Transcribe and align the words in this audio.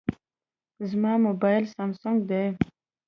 زما 0.89 1.13
موبایل 1.25 1.63
سامسونګ 1.73 2.17
دی. 2.29 2.43